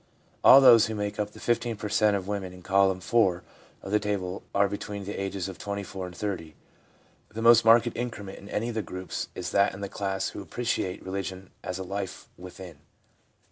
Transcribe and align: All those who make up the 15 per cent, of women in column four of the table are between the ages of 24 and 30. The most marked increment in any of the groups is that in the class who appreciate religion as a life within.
All 0.43 0.61
those 0.61 0.87
who 0.87 0.95
make 0.95 1.19
up 1.19 1.29
the 1.29 1.39
15 1.39 1.75
per 1.75 1.87
cent, 1.87 2.15
of 2.17 2.27
women 2.27 2.53
in 2.53 2.63
column 2.63 3.01
four 3.01 3.43
of 3.83 3.91
the 3.91 3.99
table 3.99 4.41
are 4.55 4.67
between 4.67 5.05
the 5.05 5.13
ages 5.13 5.47
of 5.47 5.59
24 5.59 6.07
and 6.07 6.17
30. 6.17 6.55
The 7.29 7.41
most 7.43 7.63
marked 7.63 7.87
increment 7.93 8.39
in 8.39 8.49
any 8.49 8.69
of 8.69 8.73
the 8.73 8.81
groups 8.81 9.27
is 9.35 9.51
that 9.51 9.75
in 9.75 9.81
the 9.81 9.87
class 9.89 10.29
who 10.29 10.41
appreciate 10.41 11.05
religion 11.05 11.51
as 11.63 11.77
a 11.77 11.83
life 11.83 12.29
within. 12.35 12.79